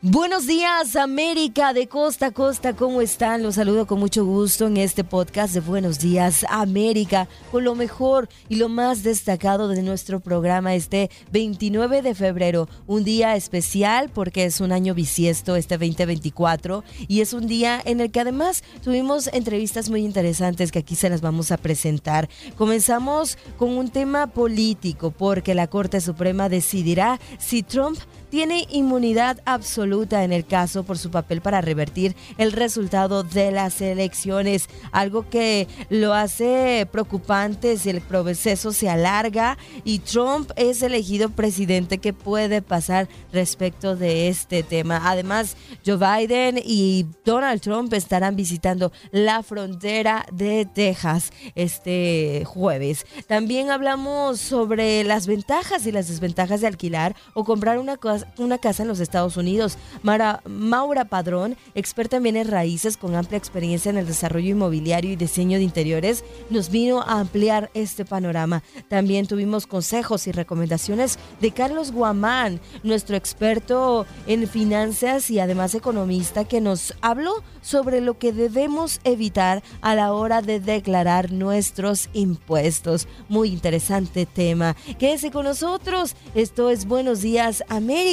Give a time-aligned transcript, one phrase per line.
[0.00, 2.76] Buenos días, América de costa a costa.
[2.76, 3.42] ¿Cómo están?
[3.42, 8.28] Los saludo con mucho gusto en este podcast de Buenos Días, América, con lo mejor
[8.48, 12.68] y lo más destacado de nuestro programa este 29 de febrero.
[12.86, 18.00] Un día especial porque es un año bisiesto, este 2024, y es un día en
[18.00, 22.28] el que además tuvimos entrevistas muy interesantes que aquí se las vamos a presentar.
[22.56, 27.98] Comenzamos con un tema político porque la Corte Suprema decidirá si Trump
[28.30, 33.80] tiene inmunidad absoluta en el caso por su papel para revertir el resultado de las
[33.80, 41.30] elecciones, algo que lo hace preocupante si el proceso se alarga y Trump es elegido
[41.30, 41.98] presidente.
[41.98, 45.00] ¿Qué puede pasar respecto de este tema?
[45.04, 45.56] Además,
[45.86, 53.06] Joe Biden y Donald Trump estarán visitando la frontera de Texas este jueves.
[53.26, 58.58] También hablamos sobre las ventajas y las desventajas de alquilar o comprar una cosa una
[58.58, 59.78] casa en los Estados Unidos.
[60.02, 65.16] Mara, Maura Padrón, experta en bienes raíces con amplia experiencia en el desarrollo inmobiliario y
[65.16, 68.62] diseño de interiores, nos vino a ampliar este panorama.
[68.88, 76.44] También tuvimos consejos y recomendaciones de Carlos Guamán, nuestro experto en finanzas y además economista,
[76.44, 83.06] que nos habló sobre lo que debemos evitar a la hora de declarar nuestros impuestos.
[83.28, 84.76] Muy interesante tema.
[84.98, 86.14] Quédese con nosotros.
[86.34, 88.07] Esto es Buenos Días América.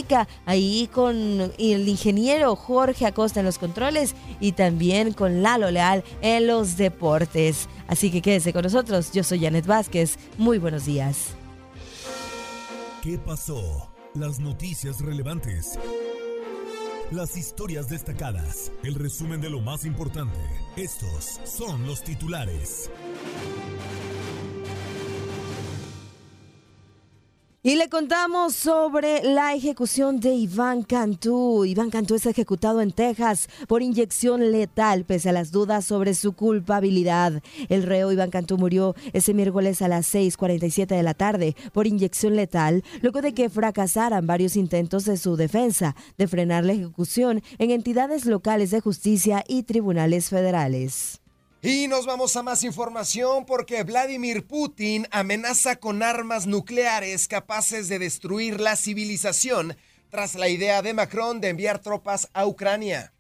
[0.45, 1.15] Ahí con
[1.57, 7.69] el ingeniero Jorge Acosta en los controles y también con Lalo Leal en los deportes.
[7.87, 9.11] Así que quédese con nosotros.
[9.13, 10.17] Yo soy Janet Vázquez.
[10.37, 11.29] Muy buenos días.
[13.01, 13.89] ¿Qué pasó?
[14.15, 15.79] Las noticias relevantes.
[17.11, 20.39] Las historias destacadas, el resumen de lo más importante.
[20.75, 22.89] Estos son los titulares.
[27.65, 31.65] Y le contamos sobre la ejecución de Iván Cantú.
[31.65, 36.33] Iván Cantú es ejecutado en Texas por inyección letal pese a las dudas sobre su
[36.33, 37.41] culpabilidad.
[37.67, 42.35] El reo Iván Cantú murió ese miércoles a las 6:47 de la tarde por inyección
[42.35, 47.71] letal luego de que fracasaran varios intentos de su defensa de frenar la ejecución en
[47.71, 51.19] entidades locales de justicia y tribunales federales.
[51.67, 57.97] Y nos vamos a más información porque Vladimir Putin amenaza con armas nucleares capaces de
[57.97, 59.75] destruir la civilización
[60.11, 63.14] tras la idea de Macron de enviar tropas a Ucrania.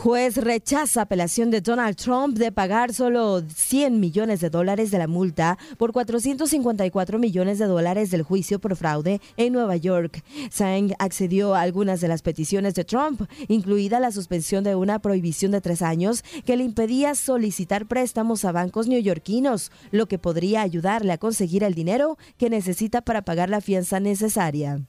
[0.00, 5.06] Juez rechaza apelación de Donald Trump de pagar solo 100 millones de dólares de la
[5.06, 10.24] multa por 454 millones de dólares del juicio por fraude en Nueva York.
[10.50, 15.52] Sang accedió a algunas de las peticiones de Trump, incluida la suspensión de una prohibición
[15.52, 21.12] de tres años que le impedía solicitar préstamos a bancos neoyorquinos, lo que podría ayudarle
[21.12, 24.80] a conseguir el dinero que necesita para pagar la fianza necesaria.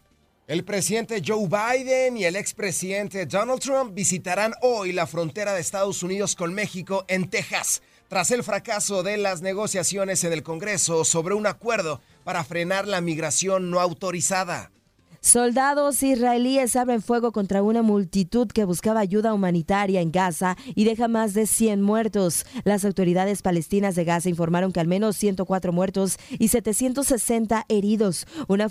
[0.51, 6.03] El presidente Joe Biden y el expresidente Donald Trump visitarán hoy la frontera de Estados
[6.03, 11.35] Unidos con México en Texas, tras el fracaso de las negociaciones en el Congreso sobre
[11.35, 14.73] un acuerdo para frenar la migración no autorizada.
[15.23, 21.07] Soldados israelíes abren fuego contra una multitud que buscaba ayuda humanitaria en Gaza y deja
[21.07, 22.47] más de 100 muertos.
[22.63, 28.25] Las autoridades palestinas de Gaza informaron que al menos 104 muertos y 760 heridos.
[28.47, 28.67] Una,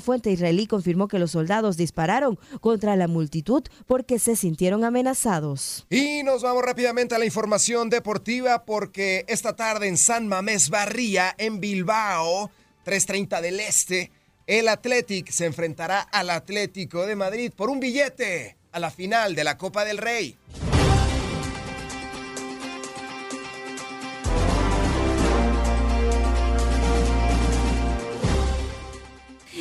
[0.00, 5.86] fuente israelí confirmó que los soldados dispararon contra la multitud porque se sintieron amenazados.
[5.88, 11.34] Y nos vamos rápidamente a la información deportiva porque esta tarde en San Mamés Barría,
[11.38, 12.50] en Bilbao,
[12.84, 14.10] 3.30 del Este,
[14.46, 19.44] el Athletic se enfrentará al Atlético de Madrid por un billete a la final de
[19.44, 20.36] la Copa del Rey.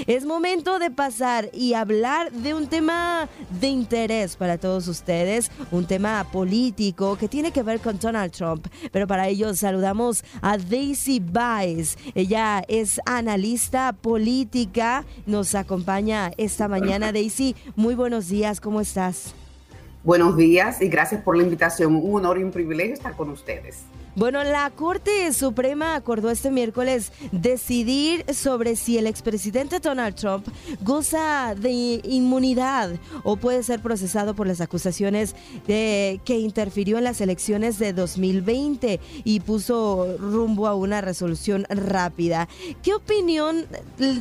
[0.08, 3.28] Es momento de pasar y hablar de un tema
[3.60, 8.68] de interés para todos ustedes, un tema político que tiene que ver con Donald Trump.
[8.92, 11.98] Pero para ello saludamos a Daisy Baez.
[12.14, 17.12] Ella es analista política, nos acompaña esta mañana.
[17.12, 19.34] Daisy, muy buenos días, ¿cómo estás?
[20.04, 21.96] Buenos días y gracias por la invitación.
[21.96, 23.86] Un honor y un privilegio estar con ustedes.
[24.16, 30.48] Bueno, la Corte Suprema acordó este miércoles decidir sobre si el expresidente Donald Trump
[30.82, 32.92] goza de inmunidad
[33.24, 35.36] o puede ser procesado por las acusaciones
[35.68, 42.48] de que interfirió en las elecciones de 2020 y puso rumbo a una resolución rápida.
[42.84, 43.66] ¿Qué opinión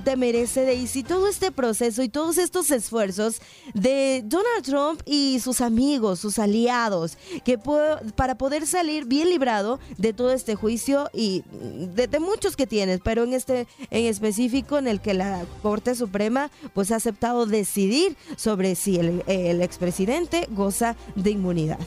[0.02, 3.40] te merece, Daisy, todo este proceso y todos estos esfuerzos
[3.74, 7.58] de Donald Trump y sus amigos, sus aliados, que
[8.16, 13.24] para poder salir bien librado de todo este juicio y de, muchos que tienes, pero
[13.24, 18.74] en este en específico en el que la Corte Suprema pues ha aceptado decidir sobre
[18.74, 21.78] si el, el expresidente goza de inmunidad.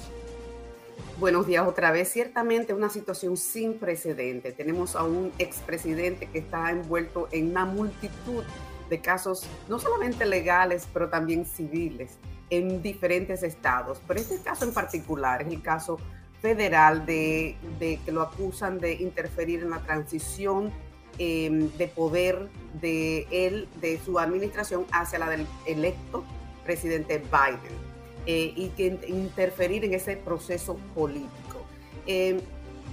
[1.20, 2.10] Buenos días otra vez.
[2.10, 4.52] Ciertamente una situación sin precedente.
[4.52, 8.44] Tenemos a un expresidente que está envuelto en una multitud
[8.88, 12.18] de casos, no solamente legales, pero también civiles,
[12.50, 14.00] en diferentes estados.
[14.08, 15.98] Pero este caso en particular es el caso
[16.42, 20.72] federal de, que lo acusan de interferir en la transición
[21.18, 22.48] em, de poder
[22.80, 26.24] de él, de su administración hacia la del electo
[26.64, 27.88] presidente Biden
[28.26, 31.66] eh, y que interferir en ese proceso político.
[32.06, 32.40] Em,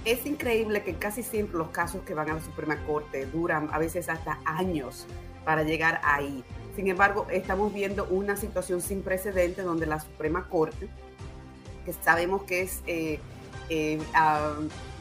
[0.05, 3.79] es increíble que casi siempre los casos que van a la Suprema Corte duran a
[3.79, 5.07] veces hasta años
[5.43, 6.43] para llegar ahí.
[6.75, 10.89] Sin embargo, estamos viendo una situación sin precedentes donde la Suprema Corte,
[11.85, 13.19] que sabemos que es eh,
[13.69, 13.99] eh,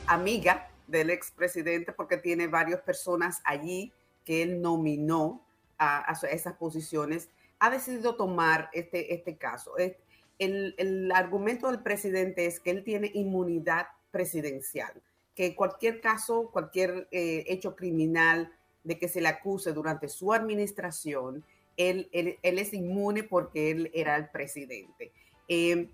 [0.07, 3.93] amiga del expresidente porque tiene varias personas allí
[4.25, 5.45] que él nominó
[5.79, 7.29] a, esas posiciones,
[7.59, 9.77] ha decidido tomar este, este caso.
[9.77, 14.93] El, el, argumento del presidente es que él tiene inmunidad presidencial,
[15.35, 18.53] que cualquier caso, cualquier eh, hecho criminal
[18.83, 21.45] de que se le acuse durante su administración,
[21.77, 25.11] él, él, es inmune porque él era el presidente.
[25.49, 25.89] Eh,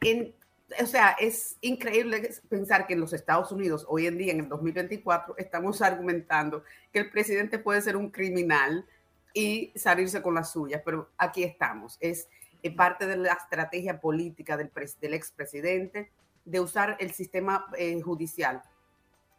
[0.00, 0.34] en,
[0.80, 4.48] o sea, es increíble pensar que en los Estados Unidos, hoy en día, en el
[4.48, 8.84] 2024, estamos argumentando que el presidente puede ser un criminal
[9.32, 11.98] y salirse con la suya, pero aquí estamos.
[12.00, 12.28] Es
[12.62, 16.10] eh, parte de la estrategia política del, del expresidente
[16.44, 18.62] de usar el sistema eh, judicial,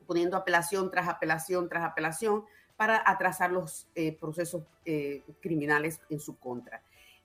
[0.05, 2.45] poniendo apelación tras apelación tras apelación
[2.77, 4.63] para atrasar los eh, procesos
[5.41, 6.81] criminales en su contra.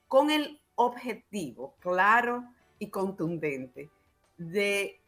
[0.09, 2.45] Con el objetivo claro
[2.83, 3.91] y contundente
[4.37, 5.01] de,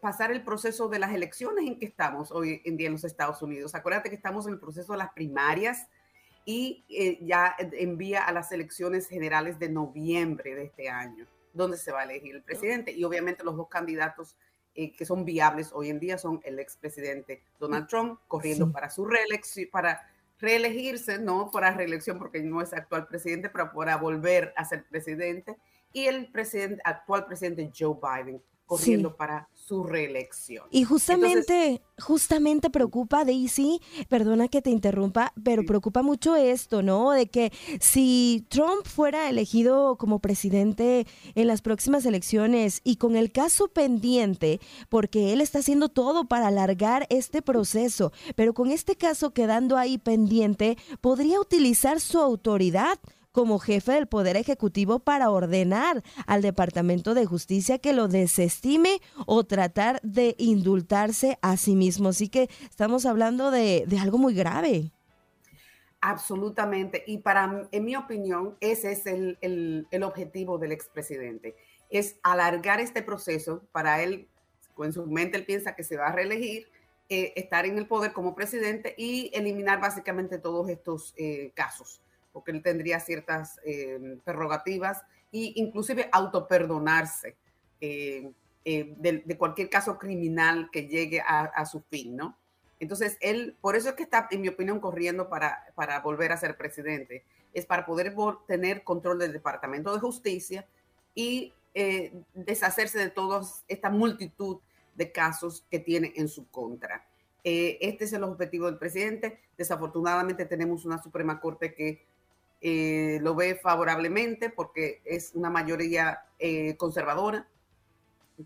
[0.00, 3.42] pasar el proceso de las elecciones en que estamos hoy en día en los Estados
[3.42, 3.74] Unidos.
[3.74, 5.88] Acuérdate que estamos en el proceso de las primarias
[6.44, 11.90] y eh, ya envía a las elecciones generales de noviembre de este año, donde se
[11.90, 12.92] va a elegir el presidente.
[12.92, 14.36] Y obviamente los dos candidatos
[14.76, 19.04] eh, que son viables hoy en día son el expresidente Donald Trump corriendo para su
[19.06, 20.08] reelección, para
[20.38, 25.56] reelegirse, no para reelección porque no es actual presidente, pero para volver a ser presidente
[25.94, 30.66] y el presidente, actual presidente Joe Biden corriendo para su reelección.
[30.70, 37.12] Y justamente, justamente preocupa, Daisy, perdona que te interrumpa, pero preocupa mucho esto, ¿no?
[37.12, 43.32] De que si Trump fuera elegido como presidente en las próximas elecciones y con el
[43.32, 49.32] caso pendiente, porque él está haciendo todo para alargar este proceso, pero con este caso
[49.32, 52.98] quedando ahí pendiente, podría utilizar su autoridad
[53.34, 59.42] como jefe del Poder Ejecutivo para ordenar al Departamento de Justicia que lo desestime o
[59.42, 62.10] tratar de indultarse a sí mismo.
[62.10, 64.92] Así que estamos hablando de, algo muy grave.
[66.00, 67.02] Absolutamente.
[67.08, 71.56] Y para, en mi opinión, ese es el, objetivo del expresidente.
[71.90, 74.28] Es alargar este proceso para él,
[74.78, 76.68] en su mente él piensa que se va a reelegir,
[77.08, 82.03] eh, estar en el poder como presidente y eliminar básicamente todos estos eh, casos
[82.34, 87.36] porque él tendría ciertas eh, prerrogativas e inclusive autoperdonarse
[87.80, 88.32] eh,
[88.64, 92.36] eh, de, cualquier caso criminal que llegue a, su fin, ¿no?
[92.80, 96.36] Entonces, él, por eso es que está, en mi opinión, corriendo para, para volver a
[96.36, 98.14] ser presidente, es para poder
[98.48, 100.66] tener control del Departamento de Justicia
[101.14, 101.54] y
[102.34, 104.58] deshacerse de toda esta multitud
[104.94, 107.06] de casos que tiene en su contra.
[107.44, 109.40] este es el objetivo del presidente.
[109.56, 112.04] Desafortunadamente tenemos una Suprema Corte que
[112.66, 117.46] eh, lo ve favorablemente porque es una mayoría eh, conservadora,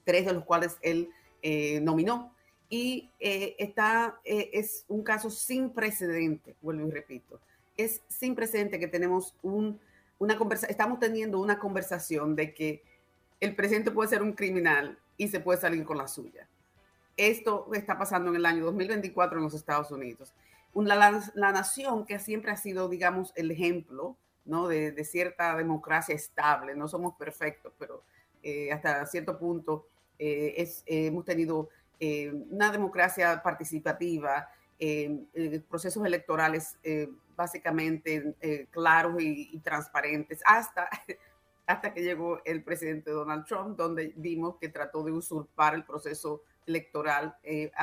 [0.03, 1.11] tres de los cuales él
[1.41, 2.35] eh, nominó.
[2.69, 7.41] Y está, es un caso sin precedente, vuelvo y repito.
[7.77, 9.81] Es sin precedente que tenemos un,
[10.19, 12.83] una conversación, estamos teniendo una conversación de que
[13.41, 16.47] el presidente puede ser un criminal y se puede salir con la suya.
[17.17, 20.35] Esto está pasando en el año 2024 en los Estados Unidos
[20.75, 24.69] la, la, nación que siempre ha sido, digamos, el ejemplo ¿no?
[24.69, 26.75] de, cierta democracia estable.
[26.75, 28.03] No somos perfectos, pero
[28.43, 29.87] eh, hasta cierto punto
[30.19, 31.69] eh, es, hemos tenido
[32.01, 34.49] eh, una democracia participativa,
[35.69, 36.79] procesos electorales
[37.35, 38.37] básicamente
[38.71, 40.89] claros y, transparentes, hasta,
[41.67, 46.43] hasta que llegó el presidente Donald Trump, donde vimos que trató de usurpar el proceso
[46.65, 47.37] electoral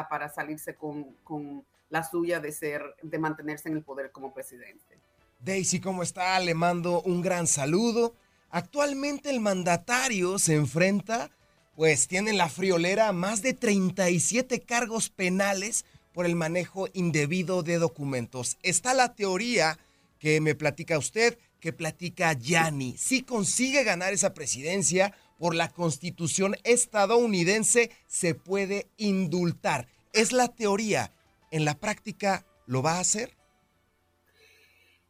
[0.10, 1.66] para salirse con
[1.96, 5.00] la suya de ser, de mantenerse en el poder como presidente.
[5.40, 6.38] Daisy, ¿cómo está?
[6.42, 8.14] Le mando un gran saludo.
[8.50, 11.32] Actualmente el mandatario se enfrenta,
[11.74, 17.78] pues tiene en la friolera más de 37 cargos penales por el manejo indebido de
[17.78, 18.58] documentos.
[18.62, 19.80] Está la teoría
[20.20, 22.98] que me platica usted, que platica Yanni.
[22.98, 29.88] Si consigue ganar esa presidencia por la constitución estadounidense, se puede indultar.
[30.12, 31.15] Es la teoría
[31.56, 33.32] en la práctica lo va a hacer?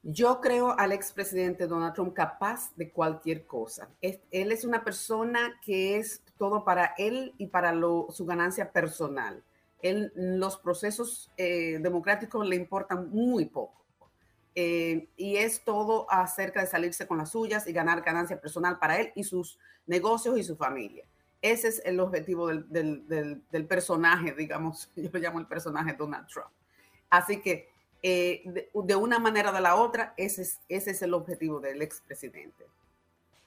[0.04, 3.90] Yo creo al expresidente Donald Trump capaz de cualquier cosa.
[4.02, 7.74] él es una persona que es todo para él y para
[8.10, 9.44] su ganancia personal.
[9.82, 13.84] Él, los procesos eh, democráticos le importan muy poco.
[14.54, 19.00] Eh, y es todo acerca de salirse con las suyas y ganar ganancia personal para
[19.00, 21.06] él y sus negocios y su familia.
[21.42, 26.50] Ese es el objetivo del, personaje, digamos, yo lo llamo el personaje Donald Trump.
[27.10, 27.70] Así que
[28.02, 31.82] eh, de, una manera o de la otra, ese es, ese es el objetivo del
[31.82, 32.66] expresidente.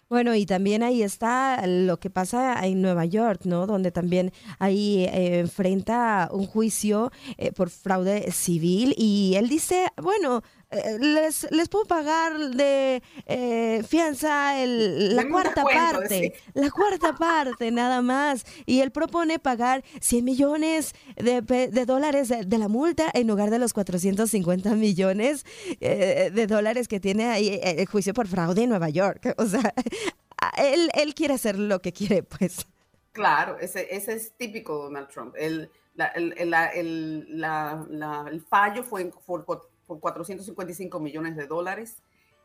[0.09, 3.67] Bueno, y también ahí está lo que pasa en Nueva York, ¿no?
[3.67, 10.43] Donde también ahí eh, enfrenta un juicio eh, por fraude civil y él dice, bueno,
[10.71, 18.45] les, les puedo pagar de eh, fianza la cuarta parte, la cuarta parte nada más.
[18.67, 21.41] Y él propone pagar 100 millones de,
[21.87, 25.47] dólares de, la multa en lugar de los 450 millones
[25.81, 29.35] eh, de dólares que tiene ahí el juicio por fraude en Nueva York.
[29.39, 29.73] O sea,
[30.59, 32.67] él, él quiere hacer lo que quiere, pues.
[33.13, 35.35] Claro, ese, ese es típico Donald Trump.
[35.39, 35.71] El,
[36.15, 39.45] el, el fallo fue, fue
[39.89, 41.97] por 455 millones de dólares.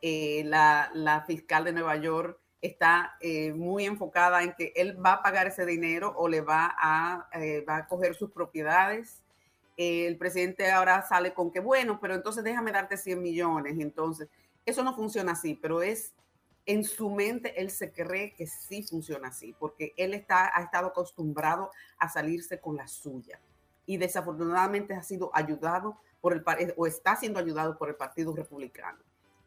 [0.02, 5.22] Eh, la, fiscal de Nueva York está eh, muy enfocada en que él va a
[5.22, 9.22] pagar ese dinero o le va a, eh, va a coger sus propiedades.
[9.76, 13.76] el presidente ahora sale con que, bueno, pero entonces déjame darte 100 millones.
[13.80, 14.30] Entonces,
[14.66, 16.14] eso no funciona así, pero es
[16.66, 20.88] en su mente él se cree que sí funciona así, porque él está, ha estado
[20.88, 23.40] acostumbrado a salirse con la suya
[23.86, 28.98] y desafortunadamente ha sido ayudado por el o está siendo ayudado por el Partido Republicano,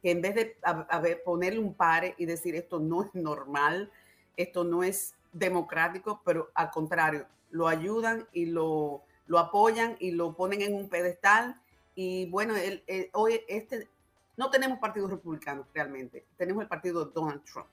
[0.02, 3.90] que en vez de ponerle un pare y decir esto no es normal,
[4.36, 10.36] esto no es democrático, pero al contrario, lo ayudan y lo, lo apoyan y lo
[10.36, 11.58] ponen en un pedestal.
[11.94, 12.52] Y bueno,
[13.14, 13.88] hoy este,
[14.36, 17.68] no tenemos partido republicano realmente, tenemos el partido Donald Trump.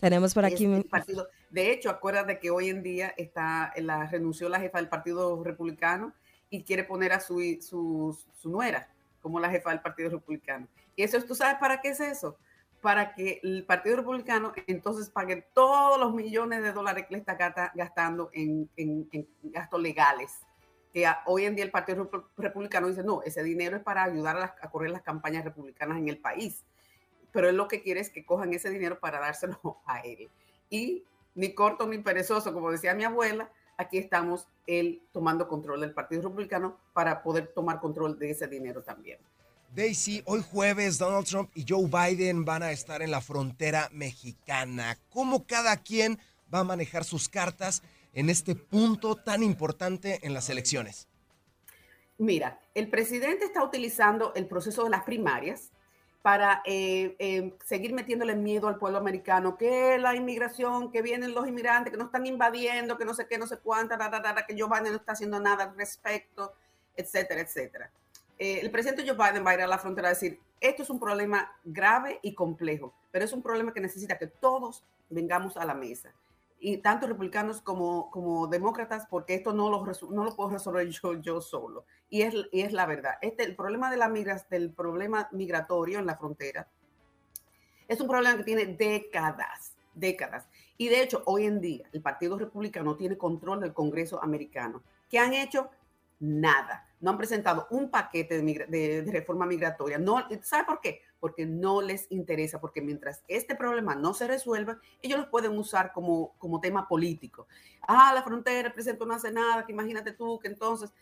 [0.00, 1.28] Tenemos por aquí un partido.
[1.50, 6.12] De hecho, acuérdate que hoy en día está la renunció la jefa del Partido Republicano
[6.50, 8.88] y quiere poner a su, su, su nuera
[9.20, 10.66] como la jefa del Partido Republicano.
[10.96, 12.38] Y eso, ¿tú sabes para qué es eso?
[12.80, 17.36] Para que el Partido Republicano entonces pague todos los millones de dólares que le está
[17.74, 20.40] gastando en, en, gastos legales.
[20.92, 24.56] Que hoy en día el Partido Republicano dice, no, ese dinero es para ayudar a,
[24.60, 26.64] a correr las campañas republicanas en el país.
[27.32, 30.30] Pero él lo que quiere es que cojan ese dinero para dárselo a él.
[30.70, 35.94] Y ni corto ni perezoso, como decía mi abuela, aquí estamos él tomando control del
[35.94, 39.18] Partido Republicano para poder tomar control de ese dinero también.
[39.74, 44.98] Daisy, hoy jueves Donald Trump y Joe Biden van a estar en la frontera mexicana.
[45.10, 46.18] ¿Cómo cada quien
[46.52, 47.82] va a manejar sus cartas
[48.12, 51.06] en este punto tan importante en las elecciones?
[52.16, 55.70] Mira, el presidente está utilizando el proceso de las primarias
[56.22, 61.46] para eh, eh, seguir metiéndole miedo al pueblo americano, que la inmigración, que vienen los
[61.46, 63.96] inmigrantes, que no están invadiendo, que no sé qué, no sé cuánta,
[64.46, 66.52] que Joe Biden no está haciendo nada al respecto,
[66.96, 67.90] etcétera, etcétera.
[68.38, 70.90] Eh, el presidente Joe Biden va a ir a la frontera a decir, esto es
[70.90, 75.64] un problema grave y complejo, pero es un problema que necesita que todos vengamos a
[75.64, 76.12] la mesa
[76.60, 81.14] y tanto republicanos como, como demócratas, porque esto no lo, no lo puedo resolver yo,
[81.14, 81.84] yo solo.
[82.10, 83.14] Y es, y es la verdad.
[83.22, 86.68] Este, el problema de la migras, del problema migratorio en la frontera
[87.86, 90.46] es un problema que tiene décadas, décadas.
[90.76, 94.82] Y de hecho, hoy en día, el Partido Republicano tiene control del Congreso americano.
[95.08, 95.70] ¿Qué han hecho?
[96.20, 96.86] Nada.
[97.00, 98.66] No han presentado un paquete de,
[99.04, 99.98] de reforma migratoria.
[99.98, 101.00] No, ¿Sabe por qué?
[101.20, 105.92] Porque no les interesa, porque mientras este problema no se resuelva, ellos los pueden usar
[105.92, 107.46] como, como tema político.
[107.82, 110.92] Ah, la frontera, el presidente no hace nada, que imagínate tú que entonces,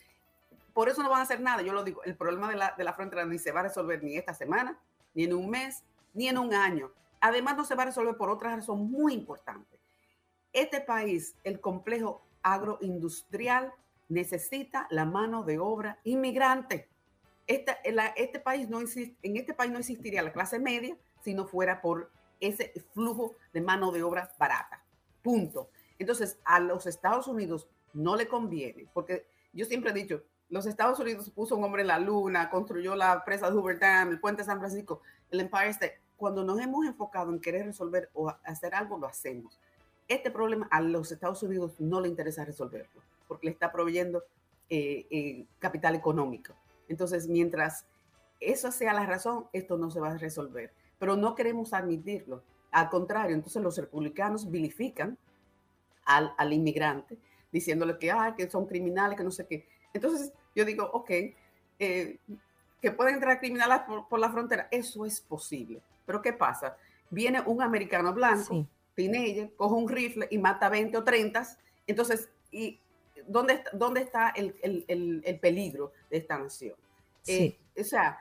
[0.72, 1.62] por eso no van a hacer nada.
[1.62, 4.02] Yo lo digo, el problema de la, de la frontera ni se va a resolver
[4.02, 4.78] ni esta semana,
[5.14, 6.90] ni en un mes, ni en un año.
[7.20, 9.78] Además, no se va a resolver por otra razón muy importante.
[10.52, 13.72] Este país, el complejo agroindustrial,
[14.08, 16.88] necesita la mano de obra inmigrante
[17.46, 21.80] este país no existe, en este país no existiría la clase media si no fuera
[21.80, 22.10] por
[22.40, 24.82] ese flujo de mano de obra barata.
[25.22, 25.70] Punto.
[25.98, 30.98] Entonces, a los Estados Unidos no le conviene, porque yo siempre he dicho, los Estados
[31.00, 34.42] Unidos puso un hombre en la luna, construyó la presa de Hoover Dam, el puente
[34.42, 35.00] de San Francisco,
[35.30, 36.00] el Empire State.
[36.16, 39.58] Cuando nos hemos enfocado en querer resolver o hacer algo, lo hacemos.
[40.08, 44.22] Este problema a los Estados Unidos no le interesa resolverlo, porque le está proveyendo
[44.68, 46.54] eh, eh, capital económico.
[46.88, 47.86] Entonces, mientras
[48.40, 50.72] eso sea la razón, esto no se va a resolver.
[50.98, 52.42] Pero no queremos admitirlo.
[52.70, 55.18] Al contrario, entonces los republicanos vilifican
[56.04, 57.18] al, al inmigrante,
[57.50, 59.66] diciéndole que, ah, que son criminales, que no sé qué.
[59.92, 61.10] Entonces, yo digo, ok,
[61.78, 62.18] eh,
[62.80, 65.82] que pueden entrar criminales por, la frontera, eso es posible.
[66.04, 66.76] Pero ¿qué pasa?
[67.10, 69.50] Viene un americano blanco, sí.
[69.56, 71.46] coge un rifle y mata 20 o 30,
[71.86, 72.80] entonces, y
[73.28, 76.74] ¿dónde, dónde está el, el, el, peligro de esta nación?
[77.26, 78.18] Eh, o sea,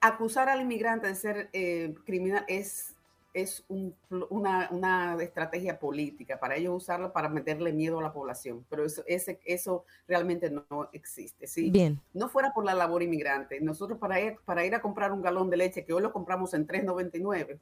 [0.00, 2.94] acusar al inmigrante de ser eh, criminal es,
[3.34, 8.84] es una, una, estrategia política, para ellos usarlo para meterle miedo a la población, pero
[8.84, 11.46] eso, ese, eso realmente no existe.
[11.46, 11.70] ¿sí?
[11.70, 12.00] Bien.
[12.14, 15.50] No fuera por la labor inmigrante, nosotros para ir, para ir a comprar un galón
[15.50, 17.58] de leche, que hoy lo compramos en 3.99,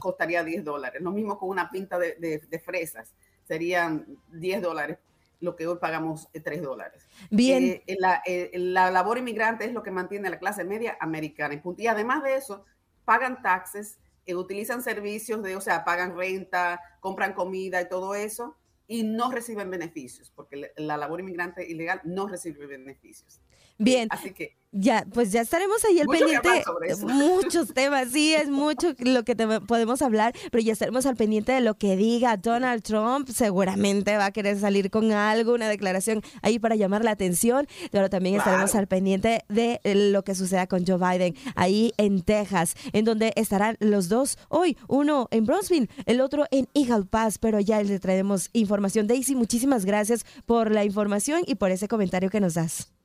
[0.00, 1.02] costaría 10 dólares.
[1.02, 3.14] Lo mismo con una pinta de, de, de fresas
[3.46, 4.98] serían 10 dólares,
[5.40, 7.06] lo que hoy pagamos 3 dólares.
[7.30, 7.82] Bien.
[7.86, 11.62] Eh, eh, la, labor inmigrante es lo que mantiene a la clase media americana.
[11.76, 12.64] Y además de eso,
[13.04, 18.56] pagan taxes, eh, utilizan servicios de, o sea, pagan renta, compran comida y todo eso,
[18.88, 23.40] y no reciben beneficios, porque la labor inmigrante ilegal no recibe beneficios.
[23.78, 24.08] Bien.
[24.10, 26.62] Así que ya, pues ya estaremos ahí al pendiente.
[27.06, 29.34] Muchos temas, sí, es mucho lo que
[29.66, 33.28] podemos hablar, pero ya estaremos al pendiente de lo que diga Donald Trump.
[33.30, 38.10] Seguramente va a querer salir con algo, una declaración ahí para llamar la atención, pero
[38.10, 39.80] también estaremos al pendiente de
[40.12, 44.76] lo que suceda con Joe Biden ahí en Texas, en donde estarán los dos hoy,
[44.88, 49.06] uno en Bronzeville, el otro en Eagle Pass, pero ya le traemos información.
[49.06, 52.95] Daisy, muchísimas gracias por la información y por ese comentario que nos das.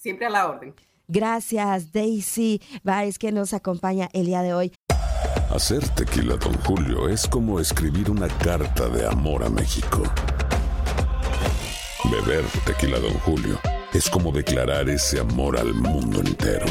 [0.00, 0.74] Siempre a la orden.
[1.08, 4.72] Gracias, Daisy Baez, que nos acompaña el día de hoy.
[5.54, 10.02] Hacer tequila, don Julio, es como escribir una carta de amor a México.
[12.04, 13.60] Beber tequila, don Julio,
[13.92, 16.64] es como declarar ese amor al mundo entero.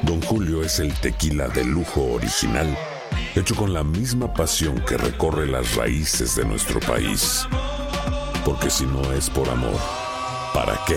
[0.00, 2.74] Don Julio es el tequila de lujo original,
[3.34, 7.46] hecho con la misma pasión que recorre las raíces de nuestro país.
[8.46, 9.78] Porque si no es por amor,
[10.54, 10.96] ¿para qué?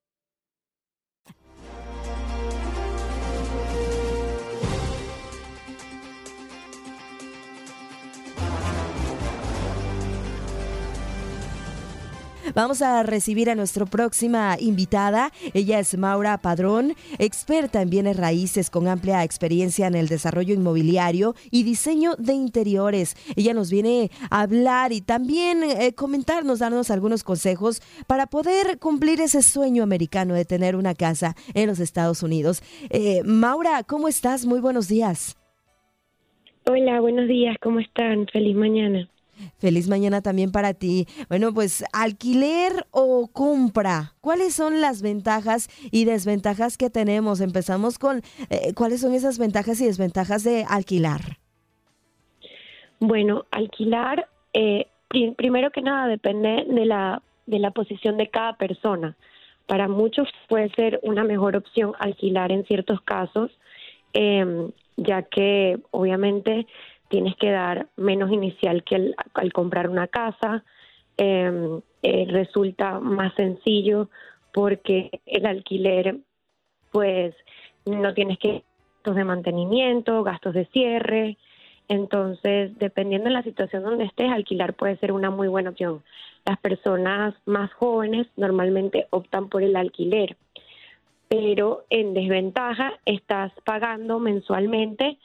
[12.53, 15.31] Vamos a recibir a nuestra próxima invitada.
[15.53, 21.35] Ella es Maura Padrón, experta en bienes raíces con amplia experiencia en el desarrollo inmobiliario
[21.49, 23.15] y diseño de interiores.
[23.35, 29.21] Ella nos viene a hablar y también eh, comentarnos, darnos algunos consejos para poder cumplir
[29.21, 32.61] ese sueño americano de tener una casa en los Estados Unidos.
[32.89, 34.45] Eh, Maura, ¿cómo estás?
[34.45, 35.37] Muy buenos días.
[36.69, 38.27] Hola, buenos días, ¿cómo están?
[38.27, 39.09] Feliz mañana.
[39.57, 41.07] Feliz mañana también para ti.
[41.29, 47.41] Bueno, pues alquiler o compra, ¿cuáles son las ventajas y desventajas que tenemos?
[47.41, 51.37] Empezamos con eh, cuáles son esas ventajas y desventajas de alquilar.
[52.99, 54.87] Bueno, alquilar, eh,
[55.35, 59.15] primero que nada, depende de la, de la posición de cada persona.
[59.65, 63.51] Para muchos puede ser una mejor opción alquilar en ciertos casos.
[64.13, 66.67] Eh, ya que obviamente
[67.11, 70.63] tienes que dar menos inicial que al comprar una casa.
[71.17, 74.09] Em, eh, resulta más sencillo
[74.53, 76.17] porque el alquiler,
[76.91, 77.35] pues
[77.85, 78.63] no tienes que
[78.95, 81.37] gastos de mantenimiento, gastos de cierre.
[81.89, 86.01] Entonces, dependiendo de la situación donde estés, alquilar puede ser una muy buena opción.
[86.45, 90.37] Las personas más jóvenes normalmente optan por el alquiler
[91.31, 95.17] pero en desventaja estás pagando mensualmente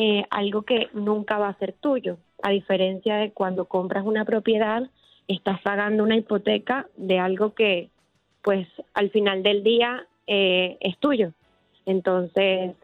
[0.00, 4.88] eh, algo que nunca va a ser tuyo, a diferencia de cuando compras una propiedad,
[5.26, 7.90] estás pagando una hipoteca de algo que
[8.42, 11.32] pues al final del día eh, es tuyo.
[11.84, 12.76] Entonces,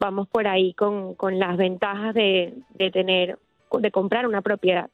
[0.00, 3.38] vamos por ahí con, con las ventajas de, de tener,
[3.78, 4.90] de comprar una propiedad.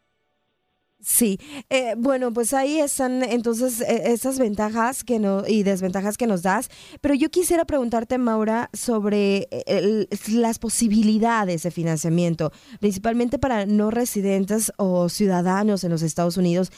[1.00, 1.38] Sí,
[1.70, 6.42] eh, bueno, pues ahí están entonces e, esas ventajas que no, y desventajas que nos
[6.42, 13.92] das, pero yo quisiera preguntarte, Maura, sobre eh, las posibilidades de financiamiento, principalmente para no
[13.92, 16.72] residentes o ciudadanos en los Estados Unidos.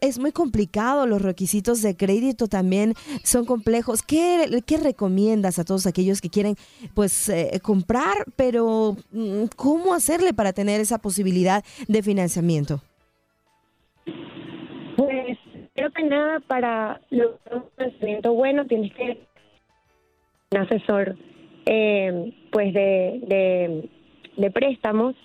[0.00, 4.02] es muy complicado, los requisitos de crédito también son complejos.
[4.02, 6.56] ¿Qué, qué recomiendas a todos aquellos que quieren
[6.94, 12.82] pues eh, comprar, pero mm, cómo hacerle para tener esa posibilidad de financiamiento?
[15.80, 19.16] Creo que nada para lograr un conocimiento bueno tienes que
[20.50, 21.16] un asesor
[21.64, 23.88] eh, pues de,
[24.36, 25.16] de, préstamos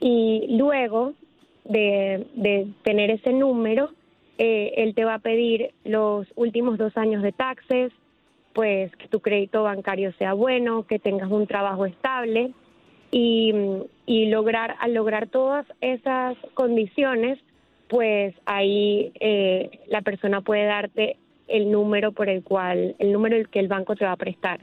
[0.00, 1.14] y luego
[1.62, 3.90] de, de tener ese número
[4.38, 7.92] eh, él te va a pedir los últimos dos años de taxes
[8.54, 12.50] pues que tu crédito bancario sea bueno que tengas un trabajo estable
[13.12, 13.54] y,
[14.06, 17.38] y lograr al lograr todas esas condiciones
[17.92, 23.50] pues ahí eh, la persona puede darte el número por el cual, el número el
[23.50, 24.60] que el banco te va a prestar.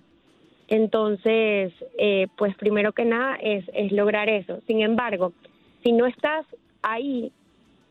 [0.67, 4.61] Entonces, eh, pues primero que nada es, es, lograr eso.
[4.65, 5.31] Sin embargo,
[5.83, 6.43] si no estás
[6.81, 7.31] ahí,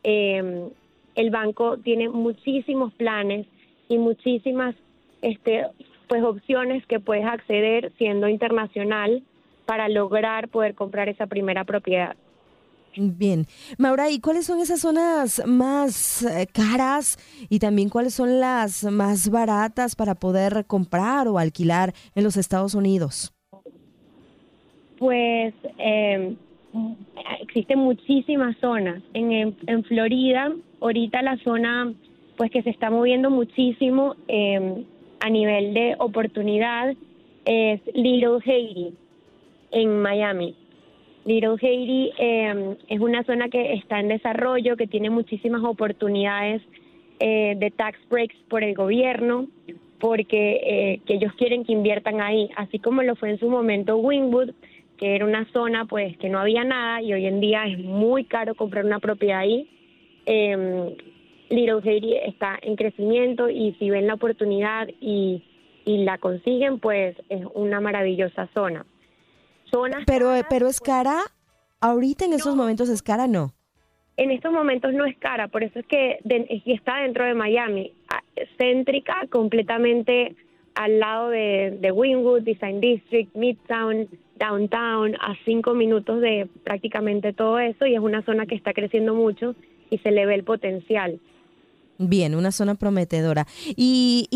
[0.03, 0.71] em,
[1.15, 3.47] el banco tiene muchísimos planes
[3.87, 4.75] y muchísimas
[5.21, 5.67] este,
[6.09, 9.23] pues opciones que puedes acceder siendo internacional
[9.65, 12.17] para lograr poder comprar esa primera propiedad.
[12.99, 13.45] Bien.
[13.77, 17.17] Maura, ¿y cuáles son esas zonas más eh, caras
[17.49, 22.75] y también cuáles son las más baratas para poder comprar o alquilar en los Estados
[22.75, 23.33] Unidos?
[24.97, 26.35] Pues eh,
[27.41, 29.01] existen muchísimas zonas.
[29.13, 31.93] En, en, Florida, ahorita la zona
[32.35, 34.83] pues que se está moviendo muchísimo em,
[35.21, 36.93] a nivel de oportunidad
[37.45, 38.93] es Little Haiti
[39.71, 40.55] en Miami
[41.25, 46.61] Little Haiti em, es una zona que está en desarrollo, que tiene muchísimas oportunidades
[47.19, 49.47] eh, de tax breaks por el gobierno,
[49.99, 53.97] porque eh, que ellos quieren que inviertan ahí, así como lo fue en su momento
[53.97, 54.51] Wingwood,
[54.97, 58.23] que era una zona pues que no había nada y hoy en día es muy
[58.23, 59.69] caro comprar una propiedad ahí.
[60.25, 60.95] Eh,
[61.49, 65.43] Little Haiti está en crecimiento y si ven la oportunidad y,
[65.83, 68.85] y la consiguen, pues es una maravillosa zona
[70.05, 71.19] pero, pero es cara,
[71.81, 73.53] ahorita en esos momentos es cara, ¿no?
[74.17, 76.19] En estos momentos no es cara, por eso es que
[76.65, 77.93] está dentro de Miami,
[78.57, 80.35] céntrica, completamente
[80.75, 87.59] al lado de, de Wynwood, Design District, Midtown, Downtown, a cinco minutos de prácticamente todo
[87.59, 89.55] eso y es una zona que está creciendo mucho
[89.89, 91.19] y se le ve el potencial.
[92.01, 93.45] Bien, una zona prometedora.
[93.75, 94.29] ¿Y,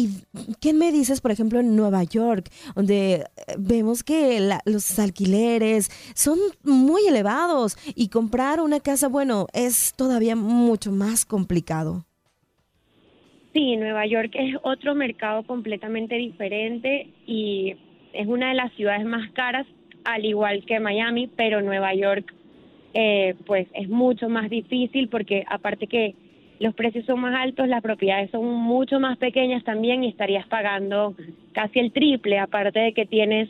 [0.59, 3.23] qué me dices, por ejemplo, en Nueva York, donde eh,
[3.57, 10.91] vemos que los alquileres son muy elevados y comprar una casa, bueno, es todavía mucho
[10.91, 12.05] más complicado?
[13.53, 17.77] Sí, Nueva York es otro mercado completamente diferente y
[18.11, 19.65] es una de las ciudades más caras,
[20.03, 22.33] al igual que Miami, pero Nueva York,
[22.93, 26.13] eh, pues es mucho más difícil porque aparte que
[26.63, 31.13] los precios son más altos, las propiedades son mucho más pequeñas también y estarías pagando
[31.51, 33.49] casi el triple, aparte de que tienes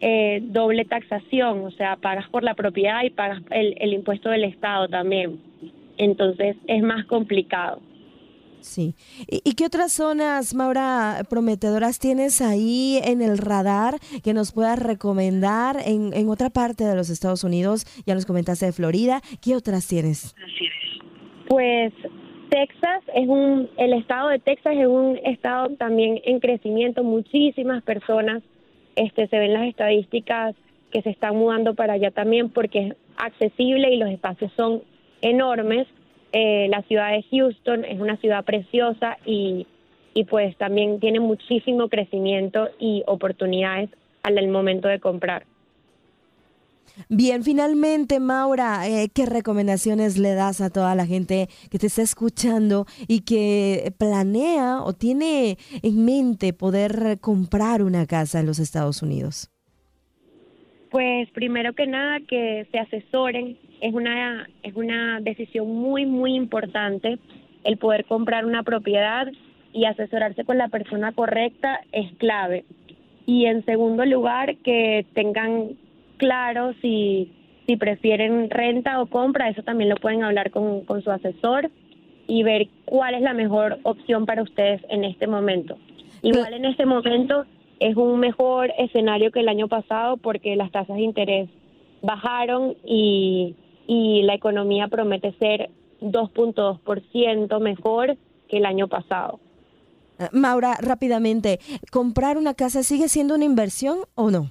[0.00, 4.44] eh, doble taxación, o sea, pagas por la propiedad y pagas el, el impuesto del
[4.44, 5.38] Estado también.
[5.98, 7.82] Entonces es más complicado.
[8.60, 8.94] Sí.
[9.28, 15.76] ¿Y, qué otras zonas, Maura, prometedoras tienes ahí en el radar que nos puedas recomendar
[15.84, 17.84] en, en otra parte de los Estados Unidos?
[18.06, 19.20] Ya nos comentaste de Florida.
[19.42, 20.34] ¿Qué otras tienes?
[21.46, 21.92] Pues
[22.50, 27.02] Texas es un, el estado de Texas es un estado también en crecimiento.
[27.02, 28.42] Muchísimas personas,
[28.96, 30.54] este, se ven las estadísticas
[30.90, 34.82] que se están mudando para allá también porque es accesible y los espacios son
[35.22, 35.86] enormes
[36.36, 39.68] eh, la ciudad de Houston es una ciudad preciosa y,
[40.14, 43.88] y pues también tiene muchísimo crecimiento y oportunidades
[44.24, 45.44] al momento de comprar.
[47.08, 52.02] Bien, finalmente, Maura, eh, ¿qué recomendaciones le das a toda la gente que te está
[52.02, 59.02] escuchando y que planea o tiene en mente poder comprar una casa en los Estados
[59.02, 59.50] Unidos?
[60.90, 67.18] Pues primero que nada que se asesoren, es una, es una decisión muy, muy importante
[67.64, 69.26] el poder comprar una propiedad
[69.72, 72.64] y asesorarse con la persona correcta es clave.
[73.26, 75.76] Y en segundo lugar, que tengan
[76.16, 77.32] claro si,
[77.66, 81.70] si prefieren renta o compra, eso también lo pueden hablar con, con su asesor
[82.26, 85.76] y ver cuál es la mejor opción para ustedes en este momento.
[86.22, 87.44] Igual en este momento
[87.80, 91.50] es un mejor escenario que el año pasado porque las tasas de interés
[92.02, 98.16] bajaron y, y la economía promete ser 2.2% mejor
[98.48, 99.40] que el año pasado.
[100.18, 101.58] Eh, Maura, rápidamente,
[101.90, 104.50] ¿comprar una casa sigue siendo una inversión o no?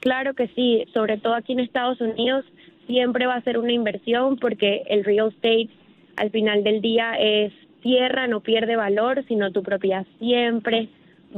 [0.00, 2.44] Claro que sí, sobre todo aquí en Estados Unidos
[2.86, 5.68] siempre va a ser una inversión porque el real estate
[6.16, 10.88] al final del día es tierra, no pierde valor, sino tu propiedad siempre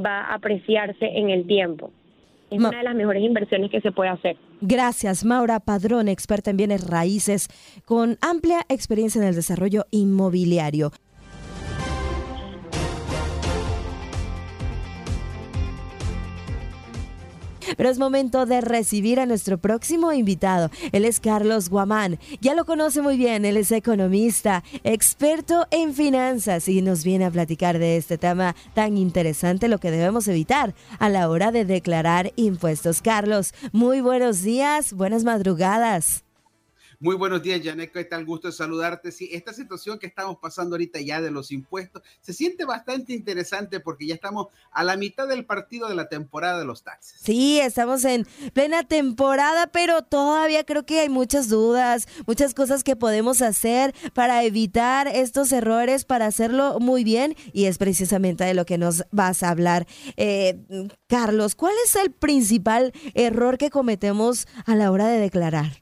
[0.03, 1.91] va a apreciarse en el tiempo.
[2.49, 4.35] Es una de las mejores inversiones que se puede hacer.
[4.59, 7.47] Gracias, Maura Padrón, experta en bienes raíces,
[7.85, 10.91] con amplia experiencia en el desarrollo inmobiliario.
[17.77, 20.69] Pero es momento de recibir a nuestro próximo invitado.
[20.91, 22.19] Él es Carlos Guamán.
[22.41, 27.31] Ya lo conoce muy bien, él es economista, experto en finanzas y nos viene a
[27.31, 32.31] platicar de este tema tan interesante, lo que debemos evitar a la hora de declarar
[32.35, 33.01] impuestos.
[33.01, 36.23] Carlos, muy buenos días, buenas madrugadas.
[37.01, 37.91] Muy buenos días, Janet.
[37.91, 38.25] ¿Qué tal?
[38.25, 39.11] Gusto de saludarte.
[39.11, 43.79] Sí, esta situación que estamos pasando ahorita ya de los impuestos se siente bastante interesante
[43.79, 47.19] porque ya estamos a la mitad del partido de la temporada de los taxes.
[47.19, 52.95] Sí, estamos en plena temporada, pero todavía creo que hay muchas dudas, muchas cosas que
[52.95, 58.67] podemos hacer para evitar estos errores, para hacerlo muy bien y es precisamente de lo
[58.67, 59.87] que nos vas a hablar.
[60.17, 60.59] Eh,
[61.07, 65.81] Carlos, ¿cuál es el principal error que cometemos a la hora de declarar?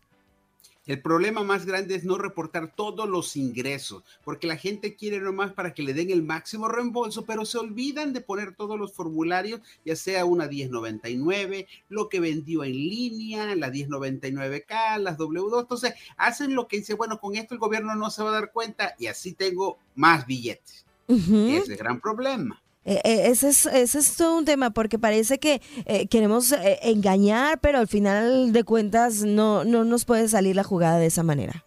[0.89, 5.53] El problema más grande es no reportar todos los ingresos, porque la gente quiere nomás
[5.53, 9.61] para que le den el máximo reembolso, pero se olvidan de poner todos los formularios,
[9.85, 15.61] ya sea una 1099, lo que vendió en línea, la 1099K, las W2.
[15.61, 18.51] Entonces, hacen lo que dice, bueno, con esto el gobierno no se va a dar
[18.51, 20.87] cuenta y así tengo más billetes.
[21.07, 22.63] Ese es el gran problema.
[22.89, 27.59] Eh, eh, ese, es, ese es todo un tema porque parece que eh, queremos engañar,
[27.59, 31.65] pero al final de cuentas no, no nos puede salir la jugada de esa manera.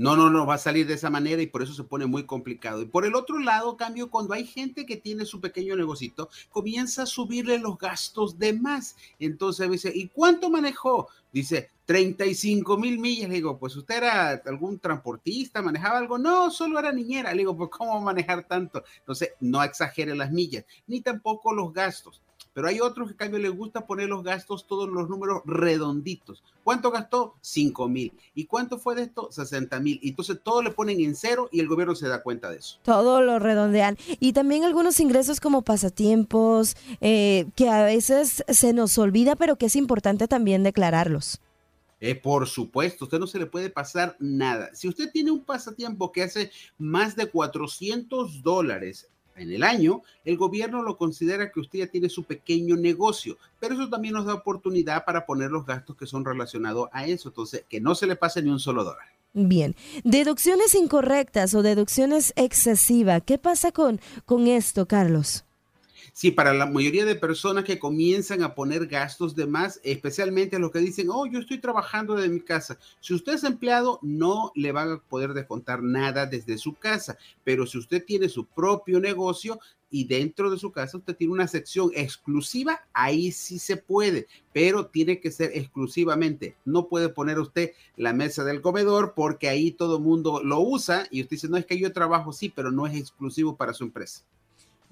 [0.00, 2.24] No, no, no va a salir de esa manera y por eso se pone muy
[2.24, 2.80] complicado.
[2.80, 7.02] Y por el otro lado, cambio, cuando hay gente que tiene su pequeño negocito, comienza
[7.02, 8.96] a subirle los gastos de más.
[9.18, 11.08] Entonces dice, ¿y cuánto manejó?
[11.30, 13.28] Dice, 35 mil millas.
[13.28, 16.16] Le digo, pues usted era algún transportista, manejaba algo.
[16.16, 17.32] No, solo era niñera.
[17.32, 18.82] Le digo, pues ¿cómo manejar tanto?
[19.00, 22.22] Entonces, no exagere las millas, ni tampoco los gastos.
[22.52, 26.42] Pero hay otros que, cambio, les gusta poner los gastos, todos los números redonditos.
[26.64, 27.34] ¿Cuánto gastó?
[27.40, 28.12] 5 mil.
[28.34, 29.30] ¿Y cuánto fue de esto?
[29.30, 30.00] 60 mil.
[30.02, 32.78] Entonces todo le ponen en cero y el gobierno se da cuenta de eso.
[32.82, 33.96] Todo lo redondean.
[34.18, 39.66] Y también algunos ingresos como pasatiempos, eh, que a veces se nos olvida, pero que
[39.66, 41.40] es importante también declararlos.
[42.00, 44.70] Eh, por supuesto, usted no se le puede pasar nada.
[44.74, 50.36] Si usted tiene un pasatiempo que hace más de 400 dólares en el año, el
[50.36, 54.34] gobierno lo considera que usted ya tiene su pequeño negocio, pero eso también nos da
[54.34, 58.16] oportunidad para poner los gastos que son relacionados a eso, entonces que no se le
[58.16, 59.06] pase ni un solo dólar.
[59.32, 65.44] Bien, deducciones incorrectas o deducciones excesivas, ¿qué pasa con, con esto, Carlos?
[66.12, 70.70] Sí, para la mayoría de personas que comienzan a poner gastos de más, especialmente los
[70.70, 72.78] que dicen, oh, yo estoy trabajando de mi casa.
[73.00, 77.66] Si usted es empleado, no le van a poder descontar nada desde su casa, pero
[77.66, 79.58] si usted tiene su propio negocio,
[79.90, 84.86] y dentro de su casa usted tiene una sección exclusiva, ahí sí se puede, pero
[84.86, 86.56] tiene que ser exclusivamente.
[86.64, 91.06] No puede poner usted la mesa del comedor porque ahí todo el mundo lo usa
[91.10, 93.84] y usted dice, no es que yo trabajo, sí, pero no es exclusivo para su
[93.84, 94.22] empresa.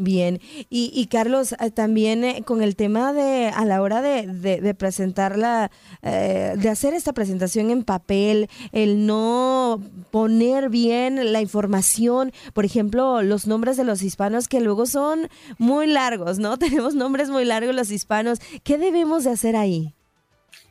[0.01, 5.73] Bien, y, Carlos, eh, también eh, con el tema de a la hora de, presentarla,
[6.03, 9.83] eh, de hacer esta presentación en papel, el no
[10.13, 15.89] poner bien la información, por ejemplo, los nombres de los hispanos que luego son muy
[15.89, 16.57] largos, ¿no?
[16.61, 18.39] Tenemos nombres muy largos los hispanos.
[18.63, 19.95] ¿Qué debemos de hacer ahí?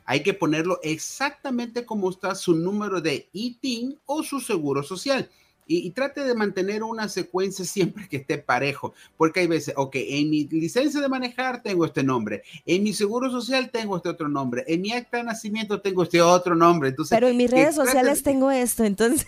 [0.06, 5.28] Hay que ponerlo exactamente como está su número de ITIN o su seguro social
[5.68, 10.30] y, trate de mantener una secuencia siempre que esté parejo, porque hay veces, ok, en
[10.30, 14.64] mi licencia de manejar tengo este nombre, en mi seguro social tengo este otro nombre,
[14.66, 16.88] en mi acta de nacimiento tengo este otro nombre.
[16.88, 19.26] Entonces, Pero en mis redes sociales tengo esto, entonces.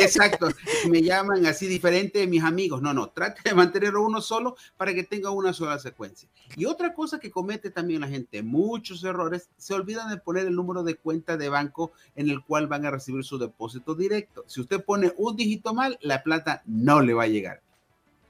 [0.00, 0.48] Exacto,
[0.88, 2.80] me llaman así diferente de mis amigos.
[2.80, 6.28] No, no, trate de mantenerlo uno solo para que tenga una sola secuencia.
[6.56, 10.54] Y otra cosa que comete también la gente, muchos errores, se olvidan de poner el
[10.54, 14.44] número de cuenta de banco en el cual van a recibir su depósito directo.
[14.46, 17.64] Si usted pone un dígito mal, la plata no le va a llegar.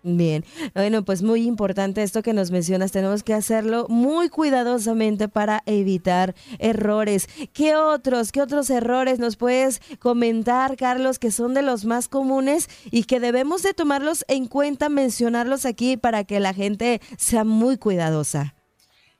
[0.06, 0.44] Bien,
[0.74, 6.34] bueno, pues muy importante esto que nos mencionas, tenemos que hacerlo muy cuidadosamente para evitar
[6.58, 7.26] errores.
[7.54, 12.68] ¿Qué otros, qué otros errores nos puedes comentar, Carlos, que son de los más comunes
[12.90, 17.78] y que debemos de tomarlos en cuenta, mencionarlos aquí para que la gente sea muy
[17.78, 18.53] cuidadosa?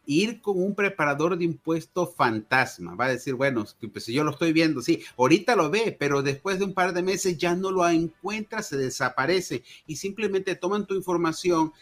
[0.07, 2.95] Ir con un preparador de impuesto fantasma.
[2.95, 6.59] Va a decir, bueno, pues yo lo estoy viendo, sí, ahorita lo ve, pero después
[6.59, 10.95] de un par de meses ya no lo encuentra, se desaparece y simplemente toman tu
[10.95, 11.73] información.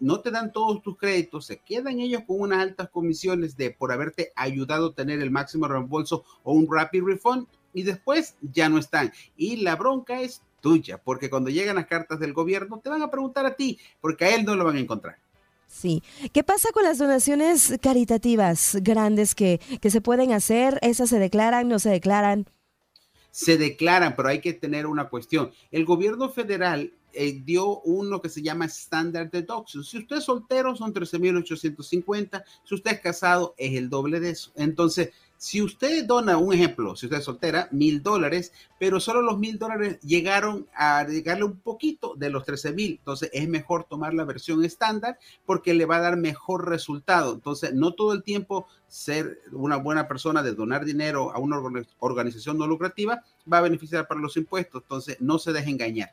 [0.00, 3.92] no te dan todos tus créditos, se quedan ellos con unas altas comisiones de por
[3.92, 8.78] haberte ayudado a tener el máximo reembolso o un rapid refund y después ya no
[8.78, 9.12] están.
[9.36, 13.10] Y la bronca es tuya, porque cuando llegan las cartas del gobierno te van a
[13.10, 15.18] preguntar a ti, porque a él no lo van a encontrar.
[15.72, 16.02] Sí.
[16.32, 20.78] ¿Qué pasa con las donaciones caritativas grandes que, que se pueden hacer?
[20.82, 22.46] ¿Esas se declaran, no se declaran?
[23.30, 25.50] Se declaran, pero hay que tener una cuestión.
[25.70, 29.82] El gobierno federal eh, dio uno que se llama Standard Deduction.
[29.82, 32.44] Si usted es soltero, son 13.850.
[32.64, 34.52] Si usted es casado, es el doble de eso.
[34.54, 35.10] Entonces,
[35.42, 39.58] si usted dona un ejemplo, si usted es soltera, mil dólares, pero solo los mil
[39.58, 44.24] dólares llegaron a llegarle un poquito de los 13 mil, entonces es mejor tomar la
[44.24, 47.34] versión estándar porque le va a dar mejor resultado.
[47.34, 51.60] Entonces, no todo el tiempo ser una buena persona de donar dinero a una
[51.98, 54.82] organización no lucrativa va a beneficiar para los impuestos.
[54.84, 56.12] Entonces, no se deje engañar.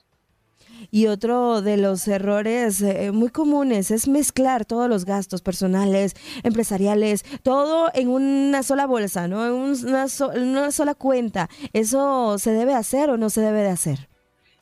[0.92, 7.24] Y otro de los errores eh, muy comunes es mezclar todos los gastos personales, empresariales,
[7.44, 9.46] todo en una sola bolsa, ¿no?
[9.46, 11.50] En una, una sola cuenta.
[11.74, 14.09] ¿Eso se debe hacer o no se debe de hacer?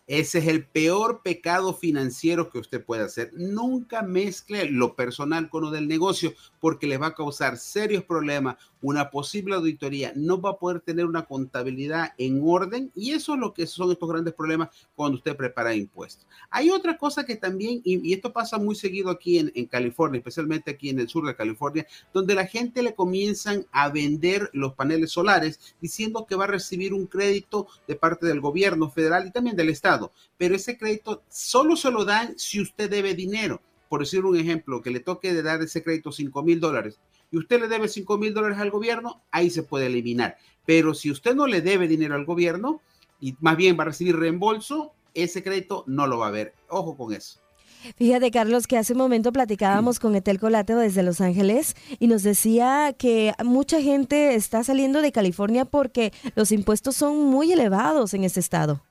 [0.07, 3.31] Ese es el peor pecado financiero que usted puede hacer.
[3.33, 8.55] Nunca mezcle lo personal con lo del negocio porque le va a causar serios problemas,
[8.81, 13.39] una posible auditoría, no va a poder tener una contabilidad en orden y eso es
[13.39, 16.25] lo que son estos grandes problemas cuando usted prepara impuestos.
[16.49, 20.71] Hay otra cosa que también, y, esto pasa muy seguido aquí en, en, California, especialmente
[20.71, 25.11] aquí en el sur de California, donde la gente le comienzan a vender los paneles
[25.11, 29.55] solares diciendo que va a recibir un crédito de parte del gobierno federal y también
[29.55, 29.96] del estado,
[30.37, 34.81] pero ese crédito solo se lo dan si usted debe dinero por decir un ejemplo,
[34.81, 36.99] que le toque de dar ese crédito 5 mil dólares
[37.31, 40.37] y usted le debe 5 mil dólares al gobierno, ahí se puede eliminar.
[40.65, 42.81] Pero si usted no le debe dinero al gobierno
[43.19, 46.53] y más bien va a recibir reembolso, ese crédito no lo va a ver.
[46.69, 47.39] Ojo con eso.
[47.95, 52.23] Fíjate, Carlos, que hace un momento platicábamos con Etel Colateo desde Los Ángeles y nos
[52.23, 58.23] decía que mucha gente está saliendo de California porque los impuestos son muy elevados en
[58.23, 58.86] ese estado.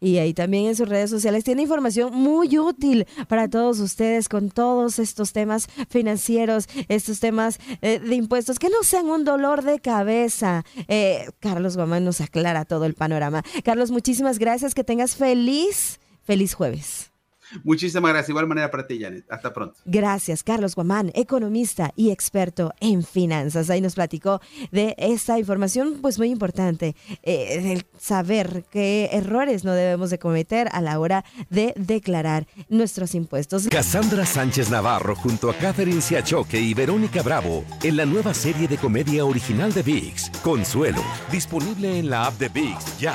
[0.00, 4.50] Y ahí también en sus redes sociales tiene información muy útil para todos ustedes con
[4.50, 9.80] todos estos temas financieros, estos temas eh, de impuestos, que no sean un dolor de
[9.80, 10.64] cabeza.
[10.88, 13.42] Eh, Carlos Guamán nos aclara todo el panorama.
[13.64, 17.13] Carlos, muchísimas gracias, que tengas feliz, feliz jueves.
[17.62, 18.30] Muchísimas gracias.
[18.30, 19.24] Igual manera para ti, Janet.
[19.30, 19.80] Hasta pronto.
[19.84, 23.70] Gracias, Carlos Guamán, economista y experto en finanzas.
[23.70, 24.40] Ahí nos platicó
[24.70, 30.80] de esta información, pues muy importante, eh, saber qué errores no debemos de cometer a
[30.80, 33.68] la hora de declarar nuestros impuestos.
[33.68, 38.76] Cassandra Sánchez Navarro junto a Catherine Siachoque y Verónica Bravo en la nueva serie de
[38.76, 43.14] comedia original de VIX, Consuelo, disponible en la app de VIX ya.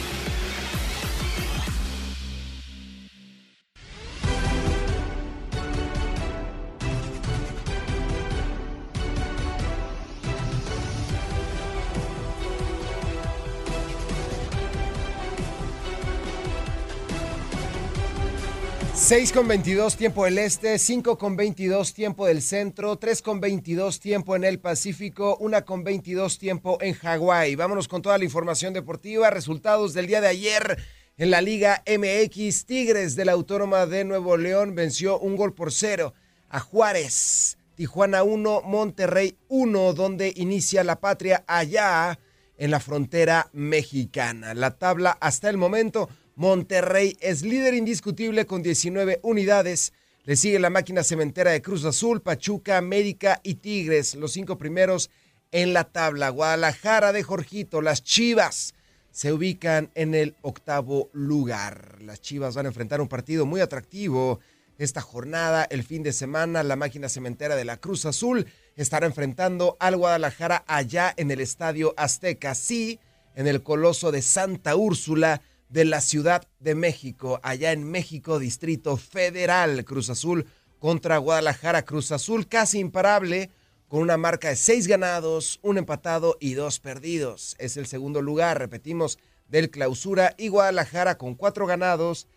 [19.03, 23.99] Seis con 22 tiempo del este, 5 con 22 tiempo del centro, 3 con 22
[23.99, 27.55] tiempo en el Pacífico, 1 con 22 tiempo en Hawái.
[27.55, 30.77] Vámonos con toda la información deportiva, resultados del día de ayer
[31.17, 32.67] en la Liga MX.
[32.67, 36.13] Tigres de la Autónoma de Nuevo León venció un gol por cero
[36.47, 37.57] a Juárez.
[37.73, 42.19] Tijuana 1, Monterrey 1, donde inicia la patria allá
[42.55, 44.53] en la frontera mexicana.
[44.53, 49.93] La tabla hasta el momento Monterrey es líder indiscutible con 19 unidades.
[50.23, 55.09] Le sigue la máquina cementera de Cruz Azul, Pachuca, América y Tigres, los cinco primeros
[55.51, 56.29] en la tabla.
[56.29, 58.73] Guadalajara de Jorgito, las Chivas
[59.11, 62.01] se ubican en el octavo lugar.
[62.01, 64.39] Las Chivas van a enfrentar un partido muy atractivo
[64.77, 66.63] esta jornada, el fin de semana.
[66.63, 71.93] La máquina cementera de la Cruz Azul estará enfrentando al Guadalajara allá en el Estadio
[71.97, 72.99] Azteca, sí,
[73.35, 75.41] en el Coloso de Santa Úrsula
[75.71, 80.45] de la Ciudad de México, allá en México, Distrito Federal, Cruz Azul
[80.79, 83.49] contra Guadalajara, Cruz Azul casi imparable,
[83.87, 87.55] con una marca de seis ganados, un empatado y dos perdidos.
[87.57, 89.17] Es el segundo lugar, repetimos,
[89.47, 92.27] del clausura y Guadalajara con cuatro ganados,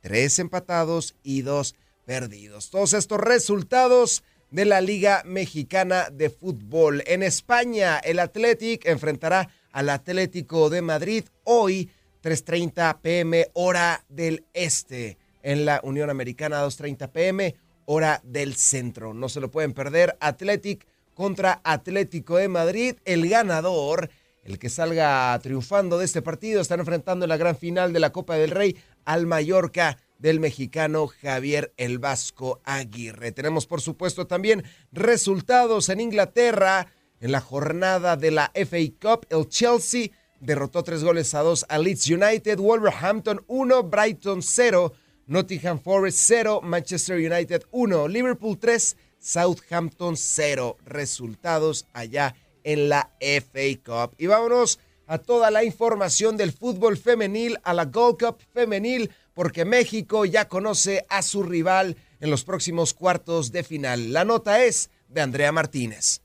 [0.00, 1.74] tres empatados y dos
[2.06, 2.70] perdidos.
[2.70, 7.04] Todos estos resultados de la Liga Mexicana de Fútbol.
[7.06, 11.90] En España, el Athletic enfrentará al Atlético de Madrid hoy
[12.22, 17.54] 3.30 pm hora del este en la Unión Americana 2.30 pm
[17.86, 19.14] hora del centro.
[19.14, 20.16] No se lo pueden perder.
[20.20, 22.96] Athletic contra Atlético de Madrid.
[23.04, 24.10] El ganador,
[24.44, 28.12] el que salga triunfando de este partido, están enfrentando en la gran final de la
[28.12, 33.32] Copa del Rey al Mallorca del mexicano Javier El Vasco Aguirre.
[33.32, 34.62] Tenemos por supuesto también
[34.92, 36.86] resultados en Inglaterra
[37.20, 39.26] en la jornada de la FA Cup.
[39.30, 40.10] El Chelsea
[40.40, 44.92] derrotó tres goles a dos a Leeds United, Wolverhampton 1, Brighton 0,
[45.26, 50.76] Nottingham Forest 0, Manchester United 1, Liverpool 3, Southampton 0.
[50.84, 52.34] Resultados allá
[52.64, 54.14] en la FA Cup.
[54.18, 59.64] Y vámonos a toda la información del fútbol femenil, a la Gold Cup femenil, porque
[59.64, 64.12] México ya conoce a su rival en los próximos cuartos de final.
[64.12, 66.22] La nota es de Andrea Martínez.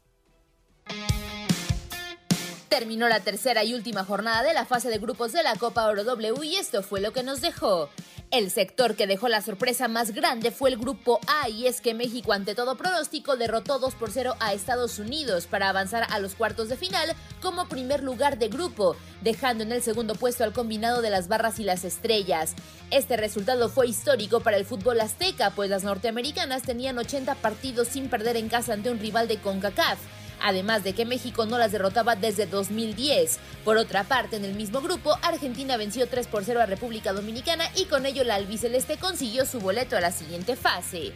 [2.76, 6.04] Terminó la tercera y última jornada de la fase de grupos de la Copa Oro
[6.04, 7.90] W y esto fue lo que nos dejó.
[8.32, 11.94] El sector que dejó la sorpresa más grande fue el grupo A y es que
[11.94, 16.36] México ante todo pronóstico derrotó 2 por 0 a Estados Unidos para avanzar a los
[16.36, 21.02] cuartos de final como primer lugar de grupo, dejando en el segundo puesto al combinado
[21.02, 22.56] de las barras y las estrellas.
[22.92, 28.10] Este resultado fue histórico para el fútbol azteca, pues las norteamericanas tenían 80 partidos sin
[28.10, 29.98] perder en casa ante un rival de CONCACAF
[30.42, 33.40] además de que México no las derrotaba desde 2010.
[33.64, 37.66] Por otra parte, en el mismo grupo, Argentina venció 3 por 0 a República Dominicana
[37.76, 41.14] y con ello la albiceleste consiguió su boleto a la siguiente fase.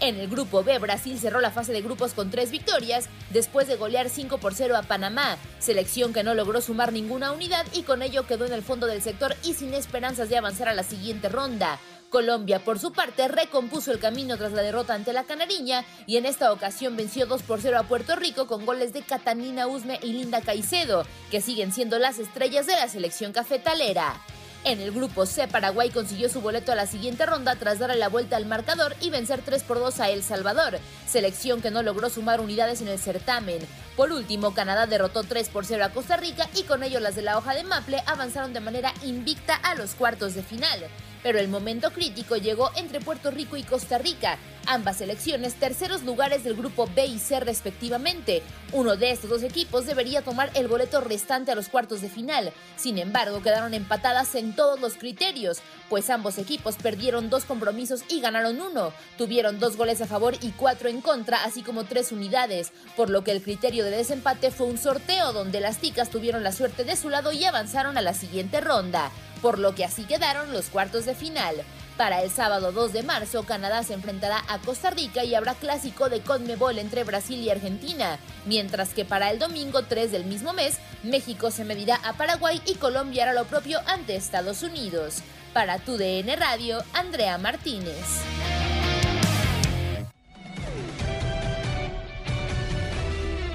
[0.00, 3.74] En el grupo B, Brasil cerró la fase de grupos con tres victorias después de
[3.74, 8.02] golear 5 por 0 a Panamá, selección que no logró sumar ninguna unidad y con
[8.02, 11.28] ello quedó en el fondo del sector y sin esperanzas de avanzar a la siguiente
[11.28, 11.80] ronda.
[12.08, 16.26] Colombia, por su parte, recompuso el camino tras la derrota ante la Canariña y en
[16.26, 20.12] esta ocasión venció 2 por 0 a Puerto Rico con goles de Catalina Usme y
[20.12, 24.20] Linda Caicedo, que siguen siendo las estrellas de la selección cafetalera.
[24.64, 28.08] En el grupo C, Paraguay consiguió su boleto a la siguiente ronda tras darle la
[28.08, 32.10] vuelta al marcador y vencer 3 por 2 a El Salvador, selección que no logró
[32.10, 33.60] sumar unidades en el certamen.
[33.96, 37.22] Por último, Canadá derrotó 3 por 0 a Costa Rica y con ello las de
[37.22, 40.88] la hoja de Maple avanzaron de manera invicta a los cuartos de final
[41.22, 44.38] pero el momento crítico llegó entre Puerto Rico y Costa Rica,
[44.68, 48.42] ambas selecciones terceros lugares del grupo B y C respectivamente.
[48.72, 52.52] Uno de estos dos equipos debería tomar el boleto restante a los cuartos de final.
[52.76, 55.58] Sin embargo, quedaron empatadas en todos los criterios,
[55.88, 58.92] pues ambos equipos perdieron dos compromisos y ganaron uno.
[59.16, 63.24] Tuvieron dos goles a favor y cuatro en contra, así como tres unidades, por lo
[63.24, 66.96] que el criterio de desempate fue un sorteo donde las ticas tuvieron la suerte de
[66.96, 71.04] su lado y avanzaron a la siguiente ronda por lo que así quedaron los cuartos
[71.04, 71.54] de final.
[71.98, 76.08] Para el sábado 2 de marzo, Canadá se enfrentará a Costa Rica y habrá clásico
[76.08, 80.78] de Conmebol entre Brasil y Argentina, mientras que para el domingo 3 del mismo mes,
[81.02, 85.24] México se medirá a Paraguay y Colombia hará lo propio ante Estados Unidos.
[85.52, 87.96] Para tu DN Radio, Andrea Martínez.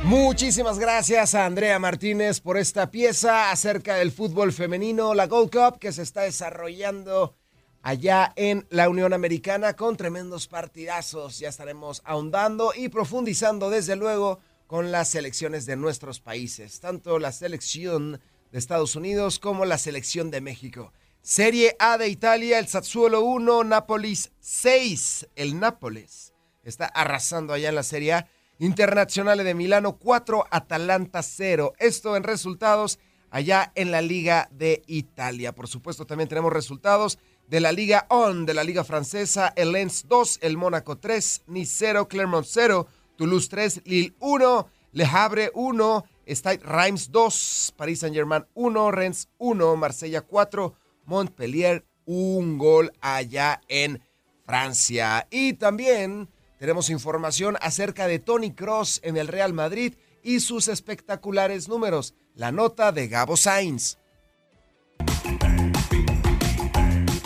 [0.03, 5.79] Muchísimas gracias a Andrea Martínez por esta pieza acerca del fútbol femenino, la Gold Cup
[5.79, 7.37] que se está desarrollando
[7.84, 11.38] allá en la Unión Americana con tremendos partidazos.
[11.38, 17.31] Ya estaremos ahondando y profundizando desde luego con las selecciones de nuestros países, tanto la
[17.31, 18.19] selección
[18.51, 20.93] de Estados Unidos como la selección de México.
[21.21, 25.29] Serie A de Italia, el Sassuolo 1, Nápoles 6.
[25.36, 28.27] El Nápoles está arrasando allá en la Serie A.
[28.59, 31.73] Internacionales de Milano 4, Atalanta 0.
[31.79, 35.53] Esto en resultados allá en la Liga de Italia.
[35.53, 37.17] Por supuesto, también tenemos resultados
[37.53, 41.75] de la Liga On, de la Liga Francesa, el Lens 2, el Mónaco 3, Nice
[41.77, 48.47] 0, Clermont 0, Toulouse 3, Lille 1, Le Havre 1, Stade Reims 2, Paris Saint-Germain
[48.55, 50.73] 1, Rennes 1, Marsella 4,
[51.05, 54.01] Montpellier un gol allá en
[54.47, 55.27] Francia.
[55.29, 59.93] Y también tenemos información acerca de Tony Cross en el Real Madrid
[60.23, 62.15] y sus espectaculares números.
[62.33, 63.99] La nota de Gabo Sainz.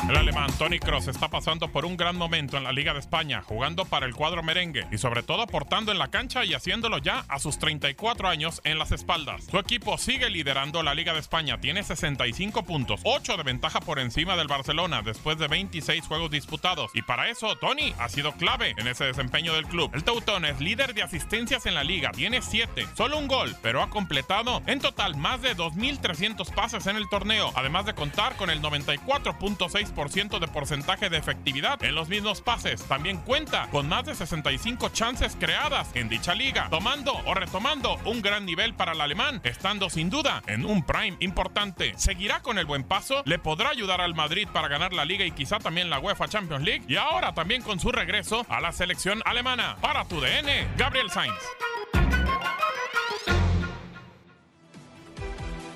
[0.09, 3.41] El alemán Tony Cross está pasando por un gran momento en la Liga de España,
[3.41, 7.25] jugando para el cuadro merengue y sobre todo aportando en la cancha y haciéndolo ya
[7.27, 9.43] a sus 34 años en las espaldas.
[9.51, 13.99] Su equipo sigue liderando la Liga de España, tiene 65 puntos, 8 de ventaja por
[13.99, 18.75] encima del Barcelona después de 26 juegos disputados y para eso Tony ha sido clave
[18.77, 19.91] en ese desempeño del club.
[19.93, 23.83] El Teutón es líder de asistencias en la liga, tiene 7, solo un gol, pero
[23.83, 28.49] ha completado en total más de 2.300 pases en el torneo, además de contar con
[28.49, 32.83] el 94.6 99% de porcentaje de efectividad en los mismos pases.
[32.83, 38.21] También cuenta con más de 65 chances creadas en dicha liga, tomando o retomando un
[38.21, 41.93] gran nivel para el alemán, estando sin duda en un prime importante.
[41.97, 43.23] ¿Seguirá con el buen paso?
[43.25, 46.63] ¿Le podrá ayudar al Madrid para ganar la liga y quizá también la UEFA Champions
[46.63, 46.83] League?
[46.87, 49.77] Y ahora también con su regreso a la selección alemana.
[49.81, 51.33] Para tu DN, Gabriel Sainz.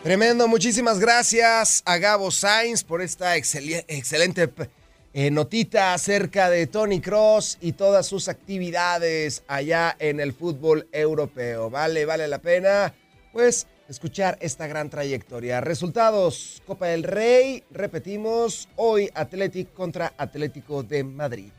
[0.04, 4.50] Tremendo, muchísimas gracias a Gabo Sainz por esta excelente
[5.14, 11.70] eh, notita acerca de Tony Cross y todas sus actividades allá en el fútbol europeo.
[11.70, 12.96] Vale, vale la pena,
[13.32, 15.62] pues, escuchar esta gran trayectoria.
[15.62, 21.52] Resultados, Copa del Rey, repetimos, hoy Atlético contra Atlético de Madrid.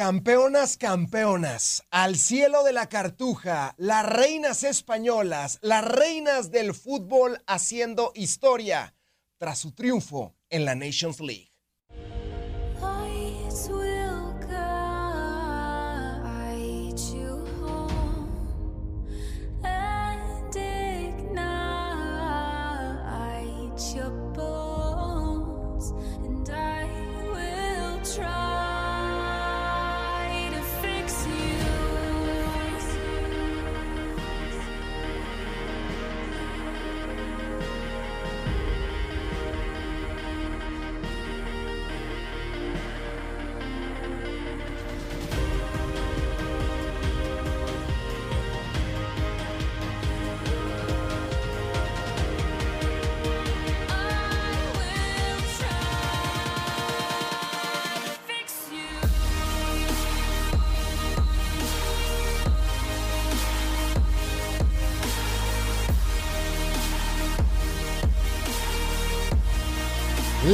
[0.00, 8.10] Campeonas, campeonas, al cielo de la cartuja, las reinas españolas, las reinas del fútbol haciendo
[8.14, 8.94] historia
[9.36, 11.49] tras su triunfo en la Nations League.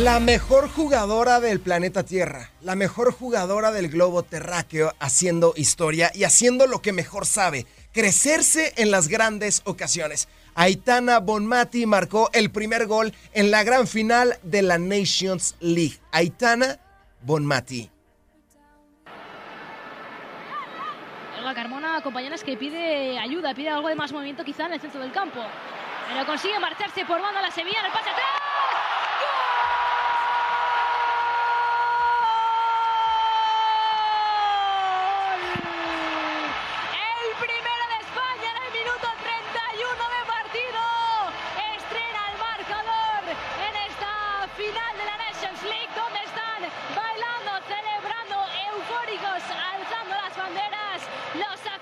[0.07, 6.23] La mejor jugadora del planeta Tierra, la mejor jugadora del globo terráqueo haciendo historia y
[6.23, 10.29] haciendo lo que mejor sabe, crecerse en las grandes ocasiones.
[10.55, 15.99] Aitana Bonmati marcó el primer gol en la gran final de la Nations League.
[16.13, 16.79] Aitana
[17.23, 17.91] Bonmati.
[21.37, 25.01] Olga Carmona, compañeras que pide ayuda, pide algo de más movimiento quizá en el centro
[25.01, 25.41] del campo.
[26.09, 28.47] Pero consigue marcharse por la Sevilla, el pase atrás.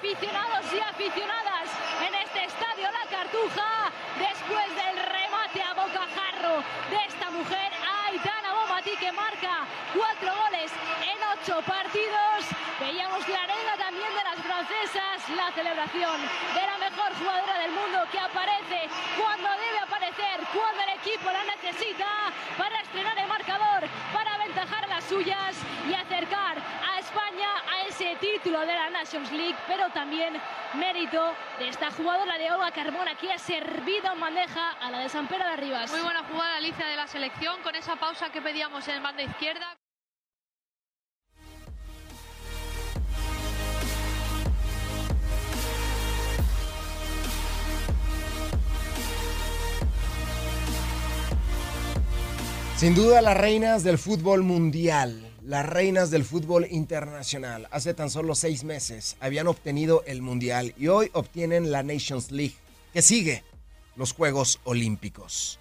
[0.05, 1.66] aficionados y aficionadas
[2.07, 7.72] en este estadio La Cartuja después del remate a bocajarro de esta mujer
[8.07, 10.70] Aitana Bomati que marca cuatro goles
[11.03, 12.47] en ocho partidos.
[12.79, 16.20] Veíamos la arena también de las francesas, la celebración
[16.53, 21.45] de la mejor jugadora del mundo que aparece cuando debe aparecer, cuando el equipo la
[21.49, 25.57] necesita para estrenar el marcador, para aventajar las suyas
[25.89, 30.40] y acercar a España a ese título de la Nations League, pero también
[30.78, 31.20] mérito
[31.58, 35.26] de esta jugadora de Olga Carmona que ha servido en bandeja a la de San
[35.26, 35.90] Pedro de Rivas.
[35.90, 39.76] Muy buena jugada Alicia de la selección con esa pausa que pedíamos en banda izquierda.
[52.76, 58.34] Sin duda las reinas del fútbol mundial, las reinas del fútbol internacional, hace tan solo
[58.34, 62.55] seis meses habían obtenido el mundial y hoy obtienen la Nations League,
[62.92, 63.45] que sigue
[63.97, 65.61] los Juegos Olímpicos.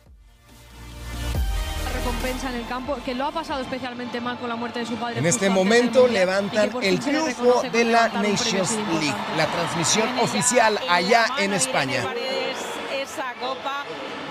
[1.94, 4.96] recompensa en el campo, que lo ha pasado especialmente mal con la muerte de su
[4.96, 5.20] padre.
[5.20, 11.54] En este momento levantan el triunfo de la Nations League, la transmisión oficial allá en
[11.54, 12.04] España.
[12.92, 13.86] Esa copa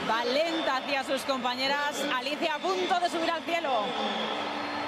[0.07, 2.05] Valenta hacia sus compañeras.
[2.15, 3.85] Alicia a punto de subir al cielo.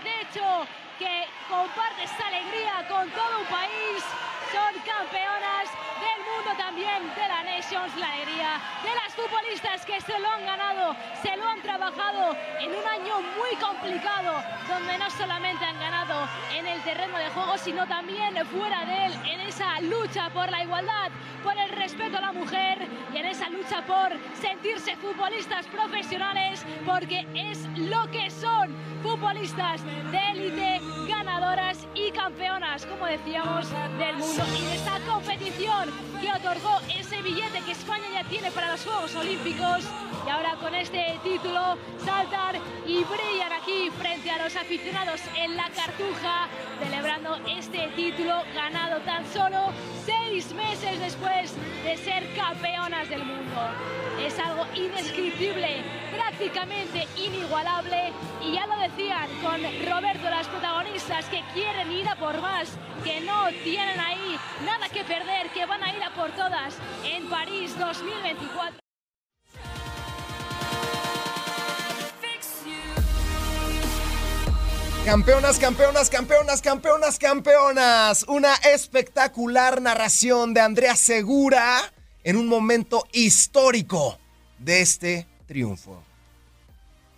[0.99, 4.03] que comparte esta alegría con todo un país.
[4.51, 5.67] Son campeonas
[5.99, 10.45] del mundo también de la Nations, la alegría de las futbolistas que se lo han
[10.45, 16.27] ganado, se lo han trabajado en un año muy complicado, donde no solamente han ganado
[16.55, 20.63] en el terreno de juego, sino también fuera de él, en esa lucha por la
[20.63, 21.11] igualdad,
[21.43, 27.27] por el respeto a la mujer y en esa lucha por sentirse futbolistas profesionales, porque
[27.35, 34.43] es lo que son futbolistas de élite, ganadoras y campeonas, como decíamos, del mundo.
[34.57, 35.91] Y de esta competición
[36.23, 39.83] que otorgó ese billete que España ya tiene para los Juegos Olímpicos.
[40.25, 42.55] Y ahora con este título saltan
[42.87, 46.47] y brillan aquí frente a los aficionados en la Cartuja,
[46.81, 49.73] celebrando este título ganado tan solo
[50.05, 51.53] seis meses después
[51.83, 53.61] de ser campeonas del mundo.
[54.25, 55.83] Es algo indescriptible,
[56.15, 62.39] prácticamente inigualable y ya lo decían con Roberto las protagonistas que quieren ir a por
[62.39, 62.69] más,
[63.03, 67.29] que no tienen ahí nada que perder, que van a ir a por todas en
[67.29, 68.79] París 2024.
[75.05, 78.25] Campeonas, campeonas, campeonas, campeonas, campeonas.
[78.29, 81.91] Una espectacular narración de Andrea Segura
[82.23, 84.17] en un momento histórico
[84.59, 86.01] de este triunfo.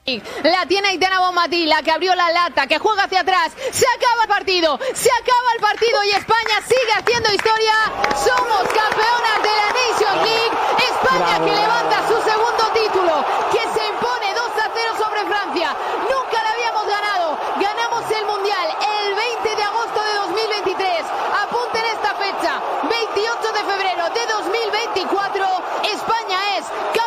[0.06, 3.52] La tiene Aitana Bonmatí, la que abrió la lata, que juega hacia atrás.
[3.72, 7.74] Se acaba el partido, se acaba el partido y España sigue haciendo historia.
[8.14, 10.54] Somos campeonas de la Nations League.
[10.94, 15.74] España que levanta su segundo título, que se impone 2 a 0 sobre Francia.
[16.06, 17.40] Nunca la habíamos ganado.
[17.58, 21.02] Ganamos el Mundial el 20 de agosto de 2023.
[21.50, 22.62] Apunten esta fecha,
[22.94, 25.50] 28 de febrero de 2024.
[25.82, 27.05] España es campeona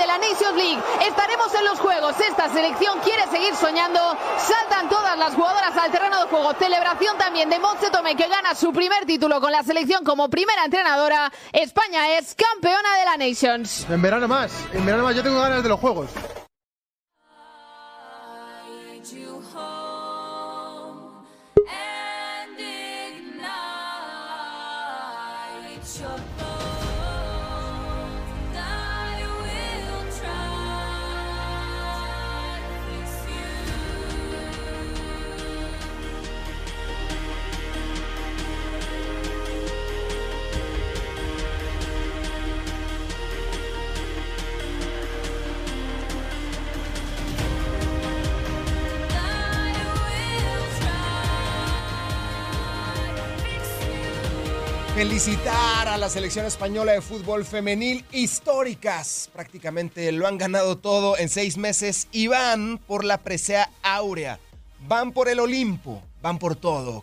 [0.00, 0.82] de la Nations League.
[1.06, 2.18] Estaremos en los Juegos.
[2.20, 4.00] Esta selección quiere seguir soñando.
[4.38, 6.54] Saltan todas las jugadoras al terreno de juego.
[6.58, 10.64] Celebración también de Montse Tomé, que gana su primer título con la selección como primera
[10.64, 11.30] entrenadora.
[11.52, 13.86] España es campeona de la Nations.
[13.90, 15.14] En verano más, en verano más.
[15.14, 16.08] Yo tengo ganas de los Juegos.
[55.00, 59.30] Felicitar a la selección española de fútbol femenil históricas.
[59.32, 64.38] Prácticamente lo han ganado todo en seis meses y van por la presea áurea.
[64.86, 66.02] Van por el Olimpo.
[66.20, 67.02] Van por todo.